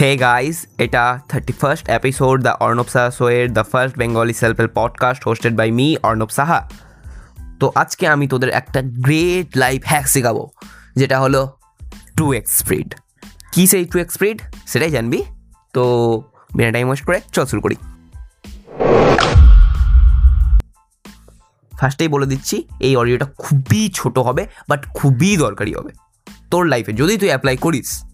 হে 0.00 0.16
guys 0.16 0.66
এটা 0.78 1.20
thirty 1.28 1.52
first 1.52 1.88
episode 1.88 2.42
the 2.42 2.50
Arnab 2.60 2.88
Saha 2.88 3.10
শোয়ের 3.10 3.52
the 3.52 3.64
first 3.64 3.98
Bengali 3.98 4.32
self 4.32 4.56
help 4.58 4.72
podcast 4.74 5.24
hosted 5.24 5.56
by 5.56 5.70
me 5.70 5.96
Arnab 6.02 6.28
Saha 6.28 6.70
তো 7.60 7.72
আজকে 7.74 8.08
আমি 8.08 8.28
তোদের 8.28 8.48
একটা 8.48 8.82
গ্রেট 8.82 9.56
লাইফ 9.56 9.82
হ্যাক 9.84 10.06
শেখাবো, 10.06 10.50
যেটা 10.96 11.20
হলো 11.20 11.58
টু 12.16 12.32
এক্স 12.32 12.58
স্প্রিড 12.58 12.94
কী 13.52 13.66
সেই 13.66 13.84
টু 13.84 13.98
এক্স 13.98 14.14
স্প্রিড 14.14 14.42
সেটাই 14.66 14.90
জানবি। 14.90 15.22
তো 15.72 15.84
বিনা 16.54 16.72
টাইম 16.72 16.86
ওয়েস্ট 16.86 17.04
করে 17.06 17.20
চল 17.32 17.46
শুরু 17.46 17.60
করি। 17.60 17.76
ফার্স্টেই 21.78 22.08
বলে 22.08 22.26
দিচ্ছি, 22.26 22.68
এই 22.80 22.96
অডিওটা 22.96 23.26
খুবই 23.38 23.90
ছোট 23.94 24.18
হবে 24.18 24.46
বাট 24.68 24.86
খুবই 24.94 25.36
দরকারি 25.36 25.74
হবে। 25.74 25.92
তোর 26.50 26.64
লাইফে 26.66 26.92
যদি 26.92 27.16
তুই 27.16 27.28
অ্যাপ্লাই 27.28 27.56
করিস 27.56 28.05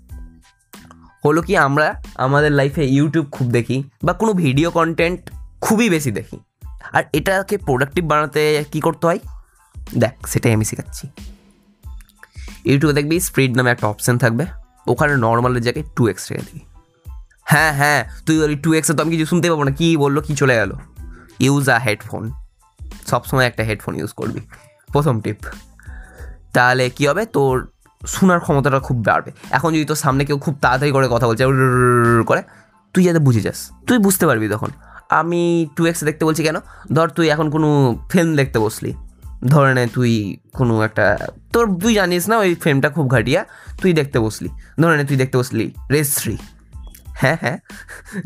হলো 1.25 1.43
কি 1.43 1.57
আমরা 1.57 2.03
আমাদের 2.15 2.53
লাইফে 2.53 2.85
ইউটিউব 2.85 3.27
খুব 3.31 3.51
দেখি 3.51 3.83
বা 4.05 4.13
কোনো 4.13 4.33
ভিডিও 4.33 4.71
কন্টেন্ট 4.71 5.31
খুবই 5.61 5.91
বেশি 5.91 6.11
দেখি। 6.11 6.39
আর 6.93 7.05
এটাকে 7.13 7.59
প্রোডাক্টিভ 7.59 8.05
বানাতে 8.05 8.65
কি 8.73 8.81
করতে 8.81 9.07
হয়? 9.07 9.19
দেখ, 9.99 10.27
সেটাই 10.27 10.53
আমি 10.53 10.65
শেখাচ্ছি। 10.65 11.09
ইউটিউবে 12.65 12.95
দেখবি 12.95 13.21
স্প্রিড 13.21 13.57
নামে 13.57 13.71
একটা 13.71 13.87
অপশান 13.87 14.19
থাকবে। 14.19 14.47
ওখানে 14.87 15.17
নর্মালের 15.17 15.63
জায়গায় 15.63 15.85
টু 15.97 16.09
এক্স 16.09 16.33
রেখে 16.33 16.43
দিবি। 16.53 16.65
হ্যাঁ 17.45 17.73
হ্যাঁ 17.73 18.05
তুই 18.27 18.43
ওই 18.43 18.57
টু 18.57 18.73
এক্সে 18.73 18.95
তো 18.95 19.03
আমি 19.03 19.11
কিছু 19.11 19.27
শুনতে 19.27 19.51
পাবো 19.51 19.65
না, 19.65 19.71
কী 19.71 19.97
বলল, 19.97 20.21
কী 20.21 20.35
চলে 20.35 20.57
গেলো। 20.57 20.77
ইউজ 21.41 21.71
আ 21.71 21.79
হেডফোন 21.79 22.33
সবসময় 23.07 23.47
একটা 23.47 23.63
হেডফোন 23.63 23.95
ইউজ 23.95 24.13
করবি। 24.13 24.41
প্রথম 24.93 25.21
টিপ 25.21 25.37
তাহলে 26.53 26.91
কী 26.91 27.07
হবে? 27.07 27.27
তোর 27.27 27.72
শোনার 28.07 28.41
ক্ষমতাটা 28.41 28.81
খুব 28.81 29.05
বাড়বে। 29.05 29.33
এখন 29.51 29.73
যদি 29.73 29.85
তোর 29.85 29.97
সামনে 29.97 30.25
কেউ 30.25 30.39
খুব 30.39 30.59
তাড়াতাড়ি 30.61 30.93
করে 30.93 31.09
কথা 31.11 31.27
বলছে 31.27 31.45
করে, 32.27 32.43
তুই 32.95 33.05
যাতে 33.05 33.19
বুঝে 33.19 33.41
যাস, 33.41 33.71
তুই 33.87 33.99
বুঝতে 33.99 34.27
পারবি 34.27 34.49
তখন। 34.49 34.69
আমি 35.11 35.67
টু 35.77 35.87
এক্স 35.87 36.05
দেখতে 36.05 36.25
বলছি 36.25 36.43
কেন? 36.43 36.57
ধর 36.93 37.09
তুই 37.09 37.29
এখন 37.29 37.51
কোনো 37.51 37.99
ফিল্ম 38.11 38.37
দেখতে 38.37 38.59
বসলি। 38.59 38.95
ধরে 39.49 39.75
নে 39.75 39.87
তুই 39.87 40.37
কোনো 40.53 40.83
একটা, 40.83 41.19
তোর 41.53 41.81
তুই 41.81 41.95
জানিস 41.95 42.29
না 42.29 42.39
ওই 42.39 42.55
ফিল্মটা 42.55 42.89
খুব 42.89 43.11
ঘাটিয়া, 43.11 43.45
তুই 43.83 43.93
দেখতে 43.93 44.19
বসলি। 44.19 44.49
ধরে 44.81 44.97
নে 44.97 45.05
তুই 45.05 45.17
দেখতে 45.17 45.39
বসলি 45.39 45.75
রেস্ট্রি 45.91 46.37
হ্যাঁ 47.15 47.37
হ্যাঁ 47.41 47.59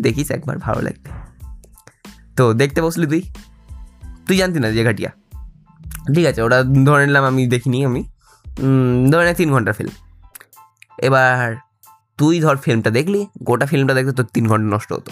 দেখিস 0.01 0.31
একবার 0.31 0.59
ভালো 0.59 0.81
লাগবে। 0.83 1.11
তো 2.37 2.53
দেখতে 2.53 2.83
বসলি 2.83 3.07
তুই। 3.07 3.23
তুই 4.27 4.37
জানতি 4.37 4.61
না 4.61 4.71
যে 4.71 4.85
ঘাটিয়া। 4.85 5.11
ঠিক 6.15 6.27
আছে, 6.27 6.43
ওটা 6.43 6.63
ধরে 6.63 7.07
নিলাম 7.07 7.25
আমি 7.25 7.47
দেখিনি 7.47 7.85
আমি। 7.85 8.05
ধরে 9.11 9.25
নে 9.25 9.35
তিন 9.35 9.49
ঘণ্টার 9.53 9.75
ফিল্ম 9.75 9.95
এবার 10.99 11.55
তুই 12.19 12.41
ধর 12.41 12.57
ফিল্মটা 12.57 12.91
দেখলি, 12.91 13.27
গোটা 13.43 13.67
ফিল্মটা 13.67 13.95
দেখতে 13.95 14.12
তোর 14.12 14.27
তিন 14.35 14.49
ঘণ্টা 14.49 14.77
নষ্ট 14.77 14.93
হতো। 14.93 15.11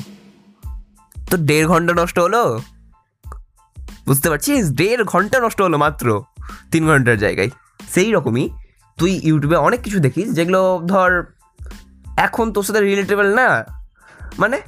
তো 1.31 1.37
দেড় 1.37 1.67
ঘণ্টা 1.69 1.93
নষ্ট 1.95 2.19
হলো? 2.19 2.61
বুঝতে 4.07 4.31
পারছিস? 4.31 4.63
দেড় 4.71 5.05
ঘণ্টা 5.05 5.41
নষ্ট 5.41 5.63
হলো 5.63 5.79
মাত্র 5.79 6.07
তিন 6.71 6.83
ঘণ্টার 6.87 7.19
জায়গায়। 7.19 7.51
সেই 7.95 8.13
রকমই 8.13 8.51
তুই 8.99 9.21
ইউটিউবে 9.23 9.57
অনেক 9.57 9.81
কিছু 9.83 9.99
দেখিস, 10.01 10.29
যেগুলো 10.33 10.81
ধর 10.87 11.11
এখন 12.17 12.53
তোর 12.53 12.65
সাথে 12.65 12.81
রিলেটেবল 12.81 13.35
না। 13.35 13.49
মানে 14.39 14.61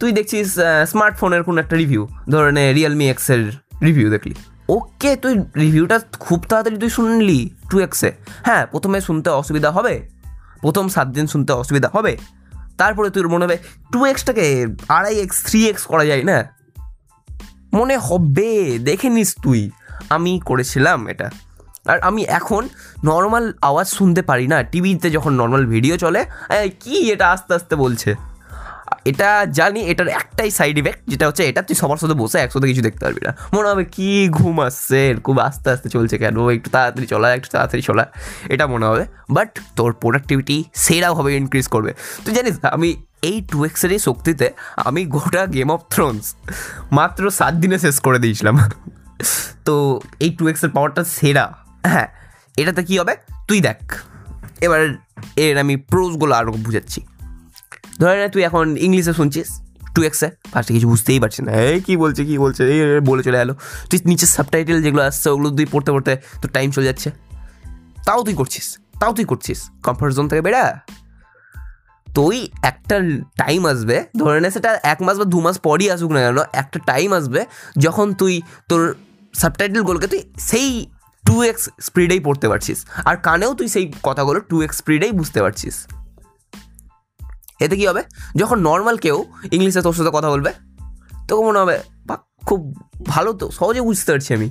তুই 0.00 0.12
দেখছিস 0.12 0.58
স্মার্টফোনের 0.86 1.42
কোনো 1.42 1.60
একটা 1.60 1.76
রিভিউ 1.76 2.08
ধরে 2.30 2.52
নে 2.52 2.72
রিয়েলমি 2.72 3.10
এক্সের 3.10 3.42
রিভিউ 3.82 4.10
দেখলি। 4.10 4.34
ওকে, 4.68 5.16
তুই 5.16 5.34
রিভিউটা 5.56 6.00
খুব 6.20 6.44
তাড়াতাড়ি 6.48 6.76
তুই 6.76 6.90
শুনলি 6.90 7.50
টু 7.70 7.78
এক্সে 7.78 8.12
হ্যাঁ 8.44 8.66
প্রথমে 8.66 9.00
শুনতে 9.00 9.30
অসুবিধা 9.30 9.70
হবে। 9.70 10.08
প্রথম 10.60 10.88
সাত 10.88 11.08
দিন 11.08 11.26
শুনতে 11.26 11.52
অসুবিধা 11.52 11.90
হবে। 11.92 12.16
তারপরে 12.78 13.10
তুই 13.10 13.22
মনে 13.22 13.44
হবে 13.44 13.58
টু 13.92 14.04
এক্সটাকে 14.04 14.66
আড়াই 14.88 15.18
এক্স 15.18 15.44
থ্রি 15.44 15.66
এক্স 15.66 15.86
করা 15.86 16.04
যায় 16.04 16.22
না? 16.22 16.44
মনে 17.74 17.96
হবে, 17.96 18.78
দেখে 18.78 19.08
নিস 19.08 19.34
তুই। 19.42 19.70
আমি 20.10 20.40
করেছিলাম 20.44 21.08
এটা। 21.08 21.30
আর 21.86 21.98
আমি 21.98 22.22
এখন 22.22 22.68
নর্মাল 23.04 23.52
আওয়াজ 23.62 23.88
শুনতে 23.88 24.22
পারি 24.22 24.46
না। 24.46 24.62
টিভিতে 24.62 25.10
যখন 25.10 25.32
নর্মাল 25.32 25.66
ভিডিও 25.66 25.96
চলে 25.96 26.24
কি 26.80 27.10
এটা 27.10 27.30
আস্তে 27.30 27.54
আস্তে 27.54 27.76
বলছে? 27.76 28.14
এটা 29.10 29.28
জানি 29.58 29.80
এটার 29.80 30.08
একটাই 30.20 30.50
সাইড 30.50 30.78
ইফেক্ট 30.78 31.00
যেটা 31.08 31.24
হচ্ছে 31.26 31.42
এটা 31.50 31.60
তুই 31.62 31.76
সবার 31.76 31.96
সাথে 31.96 32.14
বসে 32.14 32.38
একসাথে 32.38 32.66
কিছু 32.66 32.82
দেখতে 32.82 33.02
পারবি 33.04 33.20
না। 33.26 33.32
মনে 33.54 33.68
হবে 33.68 33.84
কি 33.84 34.28
ঘুম 34.28 34.56
আসছে, 34.60 35.00
খুব 35.24 35.36
আস্তে 35.38 35.68
আস্তে 35.70 35.88
চলছে 35.88 36.18
কেন, 36.18 36.36
একটু 36.48 36.70
তাড়াতাড়ি 36.70 37.06
চলা, 37.06 37.28
একটু 37.34 37.48
তাড়াতাড়ি 37.52 37.82
চলা, 37.82 38.04
এটা 38.48 38.66
মনে 38.66 38.86
হবে। 38.86 39.04
বাট 39.30 39.50
তোর 39.76 39.92
প্রোডাক্টিভিটি 39.92 40.56
সেরাভাবে 40.74 41.30
ইনক্রিজ 41.36 41.66
করবে। 41.68 41.94
তুই 42.24 42.34
জানিস, 42.34 42.54
আমি 42.76 42.88
এই 43.22 43.38
টু 43.50 43.58
এক্সেরই 43.64 43.98
শক্তিতে 43.98 44.46
আমি 44.76 45.00
গোটা 45.04 45.42
গেম 45.46 45.68
অফ 45.70 45.80
থ্রোনস 45.90 46.26
মাত্র 46.92 47.22
সাত 47.30 47.54
দিনে 47.54 47.78
শেষ 47.78 47.96
করে 48.00 48.18
দিয়েছিলাম। 48.18 48.56
তো 49.64 49.74
এই 50.20 50.30
টু 50.30 50.44
এক্সের 50.48 50.70
পাওয়ারটা 50.70 51.02
সেরা। 51.04 51.44
হ্যাঁ 51.84 52.08
এটাতে 52.56 52.82
কী 52.84 52.94
হবে? 52.98 53.14
তুই 53.48 53.60
দেখ। 53.60 53.80
এবার 54.60 54.80
এর 55.36 55.54
আমি 55.58 55.74
প্রোজগুলো 55.76 56.32
আরও 56.34 56.52
বুঝাচ্ছি। 56.66 57.00
ধরে 58.00 58.16
না, 58.22 58.28
তুই 58.28 58.42
এখন 58.42 58.76
ইংলিশে 58.76 59.12
শুনছিস 59.12 59.48
টু 59.94 60.00
এক্সে 60.02 60.28
ফার্স্টে 60.52 60.72
কিছু 60.74 60.88
বুঝতেই 60.88 61.18
পারছিস 61.20 61.40
না। 61.40 61.52
এই 61.52 61.80
কী 61.80 61.94
বলছে 61.96 62.22
কী 62.24 62.38
বলছে, 62.38 62.62
এই 62.72 63.00
বলে 63.00 63.22
চলে 63.22 63.38
এলো। 63.40 63.54
তুই 63.90 63.98
নিচের 64.04 64.28
সাবটাইটেল 64.28 64.78
যেগুলো 64.82 65.02
আসছে, 65.02 65.26
ওগুলো 65.30 65.48
তুই 65.50 65.66
পড়তে 65.72 65.90
পড়তে 65.92 66.12
তোর 66.42 66.50
টাইম 66.50 66.68
চলে 66.70 66.86
যাচ্ছে। 66.86 67.08
তাও 68.06 68.20
তুই 68.22 68.34
করছিস, 68.34 68.66
তাও 69.00 69.12
তুই 69.12 69.24
করছিস। 69.24 69.58
কমফর্ট 69.82 70.12
জোন 70.14 70.28
থেকে 70.28 70.42
বেড়া। 70.42 70.64
তুই 72.06 72.36
একটা 72.62 72.96
টাইম 73.36 73.66
আসবে, 73.66 73.96
ধরে 74.18 74.40
নে, 74.40 74.50
সেটা 74.50 74.70
এক 74.82 75.02
মাস 75.02 75.16
বা 75.18 75.24
দু 75.24 75.38
মাস 75.40 75.58
পরই 75.58 75.90
আসুক 75.90 76.10
না 76.10 76.20
কেন, 76.26 76.38
একটা 76.52 76.78
টাইম 76.86 77.12
আসবে 77.12 77.40
যখন 77.78 78.06
তুই 78.14 78.34
তোর 78.68 78.94
সাবটাইটেলগুলোকে 79.34 80.06
তুই 80.06 80.22
সেই 80.38 80.68
টু 81.26 81.42
এক্স 81.42 81.70
স্পিডেই 81.80 82.20
পড়তে 82.20 82.48
পারছিস। 82.48 82.78
আর 83.04 83.16
কানেও 83.16 83.54
তুই 83.54 83.68
সেই 83.68 83.92
কথাগুলো 84.02 84.38
টু 84.40 84.56
এক্স 84.62 84.76
স্পিডেই 84.76 85.12
বুঝতে 85.12 85.42
পারছিস। 85.42 85.86
এতে 87.60 87.76
কী 87.76 87.86
হবে? 87.86 88.02
যখন 88.36 88.58
নর্মাল 88.58 88.96
কেউ 88.96 89.24
ইংলিশে 89.52 89.82
তোর 89.82 89.92
সাথে 89.92 90.10
কথা 90.12 90.30
বলবে 90.30 90.52
তখন 91.28 91.44
মনে 91.44 91.58
হবে, 91.58 91.78
বা, 92.06 92.18
খুব 92.46 92.76
ভালো 93.06 93.32
তো, 93.32 93.50
সহজে 93.50 93.80
বুঝতে 93.80 94.12
পারছি 94.12 94.34
আমি। 94.34 94.50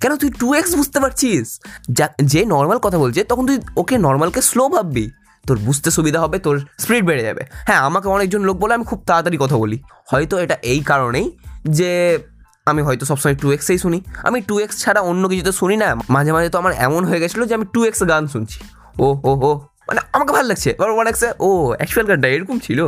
কেন 0.00 0.16
তুই 0.16 0.30
টু 0.30 0.54
এক্স 0.54 0.76
বুঝতে 0.76 1.00
পারছিস? 1.00 1.60
যা, 1.90 2.08
যে 2.24 2.44
নর্মাল 2.44 2.78
কথা 2.78 2.98
বলছে, 2.98 3.24
তখন 3.24 3.46
তুই 3.46 3.58
ওকে 3.76 3.98
নর্মালকে 3.98 4.42
স্লো 4.42 4.68
ভাববি। 4.68 5.10
তোর 5.46 5.58
বুঝতে 5.58 5.90
সুবিধা 5.90 6.20
হবে, 6.20 6.38
তোর 6.38 6.68
স্পিড 6.78 7.06
বেড়ে 7.06 7.22
যাবে। 7.22 7.42
হ্যাঁ 7.52 7.78
আমাকে 7.78 8.08
অনেকজন 8.08 8.42
লোক 8.42 8.56
বলে 8.56 8.74
আমি 8.74 8.84
খুব 8.84 9.02
তাড়াতাড়ি 9.06 9.36
কথা 9.40 9.56
বলি। 9.56 9.82
হয়তো 10.06 10.38
এটা 10.38 10.54
এই 10.54 10.80
কারণেই 10.80 11.38
যে 11.64 12.18
আমি 12.66 12.82
হয়তো 12.82 13.06
সবসময় 13.06 13.34
টু 13.34 13.50
এক্সেই 13.50 13.78
শুনি। 13.78 14.00
আমি 14.16 14.40
টু 14.40 14.58
এক্স 14.58 14.78
ছাড়া 14.78 15.00
অন্য 15.00 15.28
কিছু 15.28 15.44
তো 15.44 15.52
শুনি 15.52 15.76
না। 15.76 15.96
মাঝে 16.08 16.32
মাঝে 16.32 16.48
তো 16.48 16.58
আমার 16.58 16.72
এমন 16.72 17.04
হয়ে 17.04 17.20
গেছিল 17.20 17.44
যে 17.44 17.54
আমি 17.54 17.64
টু 17.72 17.84
এক্স 17.84 18.08
গান 18.08 18.26
শুনছি। 18.26 18.60
ও 18.98 19.20
ও 19.24 19.40
ও 19.42 19.60
মানে 19.88 20.00
আমাকে 20.12 20.32
ভালো 20.32 20.48
লাগছে। 20.48 20.70
এবার 20.70 21.06
এক্সে 21.06 21.28
ও 21.40 21.48
অ্যাকচুয়াল 21.76 22.06
গানটা 22.06 22.28
এরকম 22.28 22.58
ছিল? 22.58 22.80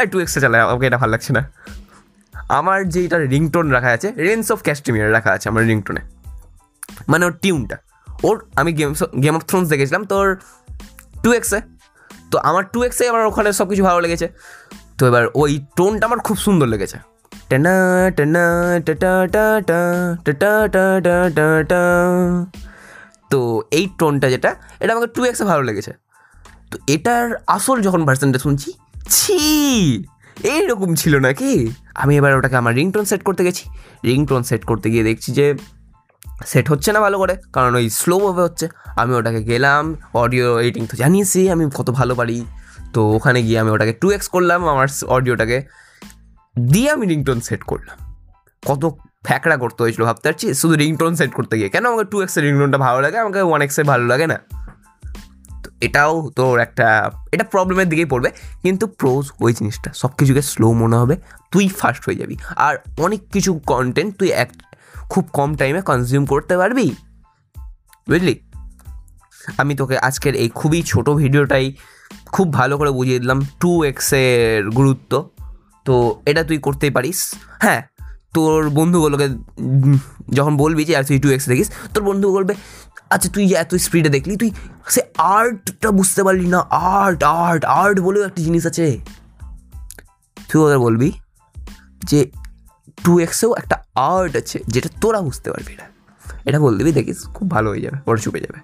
এই 0.00 0.06
টু 0.06 0.18
এক্সে 0.18 0.40
চালায় 0.40 0.62
আমাকে 0.62 0.86
এটা 0.86 0.98
ভালো 0.98 1.12
লাগছে 1.12 1.32
না। 1.32 1.42
আমার 2.48 2.88
যে 2.88 3.04
এটা 3.04 3.18
রিংটোন 3.18 3.70
রাখা 3.70 3.88
আছে 3.88 4.12
রেন্স 4.16 4.52
অফ 4.52 4.62
ক্যাস্টিমিয়ার 4.62 5.12
রাখা 5.12 5.30
আছে 5.30 5.48
আমার 5.48 5.64
রিংটোনে 5.64 6.00
মানে 7.08 7.24
ওর 7.24 7.34
টিউনটা 7.42 7.76
ওর, 8.22 8.36
আমি 8.56 8.72
গেম 8.72 8.94
গেম 9.22 9.36
অফ 9.36 9.42
থ্রোনস 9.44 9.68
দেখেছিলাম, 9.68 10.04
তোর 10.04 10.26
টু 11.22 11.32
এক্সে 11.32 11.60
তো 12.30 12.38
আমার 12.38 12.64
টু 12.72 12.82
এক্সে 12.82 13.08
আমার 13.08 13.26
ওখানে 13.26 13.52
সব 13.52 13.68
কিছু 13.68 13.82
ভালো 13.82 14.00
লেগেছে। 14.00 14.28
তো 14.98 15.06
এবার 15.06 15.24
ওই 15.34 15.66
টোনটা 15.76 16.06
আমার 16.06 16.18
খুব 16.18 16.36
সুন্দর 16.36 16.66
লেগেছে। 16.66 16.98
টেনা 17.48 17.74
টেনা, 18.16 18.44
টেটা 18.86 19.12
টেটা, 19.32 19.80
টা 20.24 20.68
টা 20.74 21.16
টা 21.36 21.46
টা। 21.68 21.82
তো 23.30 23.62
এই 23.70 23.88
টোনটা 23.98 24.30
যেটা, 24.30 24.54
এটা 24.80 24.92
আমাকে 24.92 25.08
টু 25.14 25.24
এক্সে 25.24 25.44
ভালো 25.44 25.62
লেগেছে। 25.62 26.07
তো 26.70 26.76
এটার 26.86 27.26
আসল 27.46 27.76
যখন 27.80 28.00
ভার্সনটা 28.04 28.38
শুনছি, 28.38 28.72
ছি, 29.10 29.40
এইরকম 30.44 30.94
ছিল 30.94 31.14
নাকি? 31.18 31.52
আমি 31.94 32.12
এবার 32.16 32.32
ওটাকে 32.36 32.56
আমার 32.56 32.74
রিংটোন 32.74 33.04
সেট 33.04 33.22
করতে 33.22 33.42
গেছি। 33.44 33.64
রিংটোন 34.04 34.42
সেট 34.42 34.62
করতে 34.64 34.86
গিয়ে 34.90 35.04
দেখছি 35.04 35.32
যে 35.32 35.46
সেট 36.46 36.66
হচ্ছে 36.70 36.92
না 36.92 37.00
ভালো 37.00 37.18
করে, 37.18 37.34
কারণ 37.52 37.72
ওই 37.74 37.86
স্লোভাবে 37.90 38.42
হচ্ছে। 38.42 38.68
আমি 38.96 39.12
ওটাকে 39.14 39.40
গেলাম 39.42 39.82
অডিও 40.14 40.60
এডিটিং 40.60 40.86
তো 40.86 40.96
জানিয়েছি, 40.96 41.50
আমি 41.50 41.64
কত 41.74 41.90
ভালো 41.90 42.14
পারি। 42.14 42.44
তো 42.92 43.00
ওখানে 43.16 43.42
গিয়ে 43.42 43.58
আমি 43.58 43.70
ওটাকে 43.70 43.92
টু 43.92 44.10
এক্স 44.10 44.28
করলাম, 44.28 44.60
আমার 44.68 44.88
অডিওটাকে 45.06 45.58
দিয়ে 46.70 46.90
আমি 46.90 47.06
রিংটোন 47.06 47.40
সেট 47.40 47.62
করলাম। 47.62 47.96
কত 48.66 48.82
ফ্যাকড়া 49.26 49.56
করতে 49.56 49.82
হয়েছিল 49.82 50.02
ভাবতে 50.04 50.26
পারছি 50.28 50.46
শুধু 50.54 50.74
রিংটোন 50.74 51.12
সেট 51.14 51.32
করতে 51.32 51.54
গিয়ে। 51.58 51.68
কেন 51.68 51.84
আমাকে 51.86 52.04
টু 52.04 52.16
এক্সের 52.20 52.42
রিংটোনটা 52.44 52.78
ভালো 52.78 52.98
লাগে? 53.00 53.18
আমাকে 53.18 53.40
ওয়ান 53.42 53.60
এক্সের 53.62 53.84
ভালো 53.84 54.04
লাগে 54.06 54.26
না। 54.26 54.38
এটাও 55.80 56.30
তোর 56.36 56.58
একটা, 56.58 57.10
এটা 57.32 57.44
প্রবলেমের 57.44 57.88
দিকেই 57.88 58.04
পড়বে। 58.04 58.30
কিন্তু 58.62 58.86
প্রোজ 58.86 59.30
ওই 59.40 59.52
জিনিসটা 59.52 59.92
সব 59.94 60.08
কিছুকে 60.08 60.42
স্লো 60.42 60.72
মনে 60.72 60.96
হবে, 60.96 61.16
তুই 61.50 61.68
ফাস্ট 61.68 62.02
হয়ে 62.06 62.14
যাবি। 62.14 62.36
আর 62.56 62.76
অনেক 62.98 63.20
কিছু 63.32 63.60
কন্টেন্ট 63.66 64.16
তুই 64.16 64.28
এক, 64.28 64.50
খুব 65.08 65.28
কম 65.32 65.54
টাইমে 65.54 65.80
কনজিউম 65.80 66.26
করতে 66.26 66.56
পারবি। 66.56 66.94
বুঝলি? 68.08 68.40
আমি 69.58 69.74
তোকে 69.74 69.98
আজকের 69.98 70.34
এই 70.34 70.48
খুবই 70.48 70.82
ছোট 70.82 71.10
ভিডিওটাই 71.10 71.76
খুব 72.26 72.52
ভালো 72.52 72.78
করে 72.78 72.90
বুঝিয়ে 72.90 73.18
দিলাম 73.18 73.46
টু 73.60 73.84
এক্সের 73.84 74.70
গুরুত্ব। 74.70 75.30
তো 75.84 76.22
এটা 76.26 76.42
তুই 76.42 76.58
করতেই 76.58 76.90
পারিস। 76.90 77.34
হ্যাঁ 77.60 77.82
তোর 78.38 78.62
বন্ধুগুলোকে 78.78 79.26
যখন 80.38 80.54
বলবি 80.64 80.82
যে, 80.88 80.92
আর 80.98 81.04
তুই 81.08 81.18
টু 81.24 81.28
এক্স 81.34 81.46
দেখিস, 81.52 81.68
তোর 81.94 82.02
বন্ধু 82.08 82.26
বলবে 82.36 82.54
আচ্ছা 83.14 83.28
তুই 83.34 83.44
এত 83.62 83.72
স্পিডে 83.86 84.10
দেখলি, 84.16 84.34
তুই 84.42 84.50
সে 84.94 85.00
আর্টটা 85.36 85.88
বুঝতে 85.98 86.20
পারলি 86.26 86.46
না 86.54 86.60
আর্ট 87.00 87.20
আর্ট 87.44 87.62
আর্ট 87.80 87.96
বলেও 88.06 88.22
একটা 88.28 88.40
জিনিস 88.46 88.62
আছে। 88.70 88.86
তুই 90.48 90.58
ওদের 90.66 90.80
বলবি 90.86 91.08
যে 92.10 92.20
টু 93.04 93.12
এক্সেও 93.24 93.50
একটা 93.60 93.76
আর্ট 94.14 94.32
আছে, 94.40 94.58
যেটা 94.74 94.88
তোরা 95.02 95.20
বুঝতে 95.28 95.48
পারবি 95.52 95.74
না। 95.80 95.84
এটা 96.48 96.58
বল 96.64 96.74
দিবি, 96.78 96.92
দেখিস, 96.92 97.18
খুব 97.36 97.46
ভালো 97.54 97.68
হয়ে 97.72 97.82
যাবে, 97.86 97.98
ওরা 98.06 98.20
চুপে 98.24 98.40
যাবে। 98.40 98.58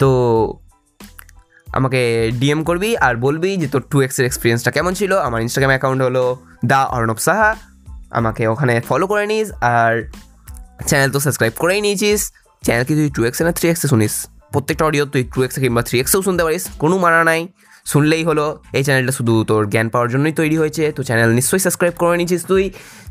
তো 0.00 0.08
আমাকে 1.78 2.00
ডিএম 2.40 2.60
করবি 2.64 2.90
আর 3.06 3.14
বলবি 3.26 3.50
যে, 3.56 3.66
তোর 3.68 3.82
টু 3.90 3.96
এক্সের 4.06 4.24
এক্সপিরিয়েন্সটা 4.26 4.70
কেমন 4.76 4.92
ছিল? 4.94 5.12
আমার 5.26 5.40
ইনস্টাগ্রাম 5.46 5.72
অ্যাকাউন্ট 5.74 6.00
হলো 6.02 6.24
দা 6.64 6.80
অর্ণব 6.96 7.18
সাহা। 7.26 7.50
আমাকে 8.18 8.42
ওখানে 8.52 8.74
ফলো 8.88 9.06
করে 9.10 9.24
নিস 9.32 9.48
আর 9.74 9.92
চ্যানেল 10.88 11.10
তো 11.14 11.18
সাবস্ক্রাইব 11.26 11.54
করেই 11.62 11.80
নিয়েছিস। 11.86 12.20
চ্যানেল 12.62 12.84
কি 12.88 12.94
তুই 12.98 13.08
টু 13.16 13.20
এক্সে 13.28 13.42
না 13.46 13.52
থ্রি 13.58 13.66
এক্সে 13.72 13.88
শুনিস? 13.92 14.14
প্রত্যেকটা 14.52 14.84
অডিও 14.88 15.04
তুই 15.12 15.22
টু 15.34 15.38
এক্সে 15.46 15.60
কিংবা 15.64 15.82
থ্রি 15.88 15.96
এক্সেও 16.02 16.20
শুনতে 16.26 16.42
পারিস, 16.46 16.64
কোনো 16.82 16.94
মানা 17.04 17.20
নাই। 17.30 17.40
শুনলেই 17.92 18.22
হলো, 18.28 18.46
এই 18.78 18.82
চ্যানেলটা 18.86 19.12
শুধু 19.18 19.34
তোর 19.50 19.62
জ্ঞান 19.72 19.88
পাওয়ার 19.92 20.08
জন্যই 20.14 20.34
তৈরি 20.40 20.56
হয়েছে, 20.62 20.84
তো 20.96 21.00
চ্যানেল 21.08 21.30
নিশ্চয়ই 21.38 21.62
সাবস্ক্রাইব 21.66 21.94
করে 22.02 22.14
নিয়েছিস 22.20 22.42
তুই। 22.50 22.64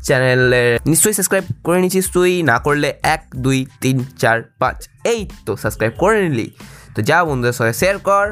চ্যানেলে 0.06 0.62
নিশ্চয়ই 0.92 1.14
সাবস্ক্রাইব 1.18 1.44
করে 1.66 1.78
নিয়েছিস 1.82 2.06
তুই, 2.16 2.32
না 2.50 2.56
করলে 2.66 2.88
এক, 3.14 3.22
দুই, 3.44 3.58
তিন, 3.82 3.96
চার, 4.22 4.36
পাঁচ, 4.60 4.78
এই 5.12 5.20
তো 5.46 5.52
সাবস্ক্রাইব 5.62 5.92
করে 6.02 6.16
নিলি। 6.24 6.48
তো 6.94 7.00
যা 7.08 7.18
বন্ধুদের 7.24 7.56
সঙ্গে 7.58 7.74
শেয়ার 7.80 7.96
কর। 8.08 8.26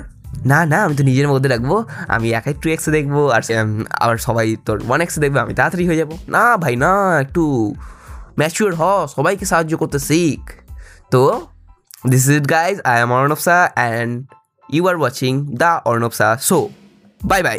না 0.50 0.58
না, 0.72 0.78
আমি 0.86 0.94
তো 0.98 1.02
নিজের 1.10 1.28
মধ্যে 1.32 1.48
রাখব। 1.54 1.72
আমি 2.14 2.26
একাই 2.38 2.54
টু 2.62 2.66
এক্সে 2.74 2.90
দেখব 2.96 3.16
আর 3.36 3.42
আবার 4.04 4.16
সবাই 4.26 4.46
তোর 4.66 4.76
ওয়ান 4.88 5.00
এক্সে 5.04 5.20
দেখবে, 5.24 5.38
আমি 5.44 5.52
তাড়াতাড়ি 5.58 5.84
হয়ে 5.88 5.98
যাব। 6.02 6.10
না 6.34 6.44
ভাই, 6.62 6.74
না, 6.84 6.92
একটু 7.24 7.42
ম্যাচিওর 8.40 8.72
হ, 8.80 8.82
সবাইকে 9.16 9.44
সাহায্য 9.52 9.72
করতে 9.82 9.98
শিখ। 10.08 10.42
তো 11.12 11.22
this 12.12 12.22
is 12.28 12.34
it 12.40 12.46
guys 12.56 12.76
I 12.90 12.96
am 13.04 13.10
Arnab 13.16 13.40
Shah 13.46 13.62
and 13.78 14.12
you 14.76 14.82
are 14.90 14.96
watching 15.02 15.32
the 15.62 15.72
Arnab 15.90 16.12
Shah 16.18 16.32
show 16.48 16.58
bye 17.20 17.40
bye 17.46 17.58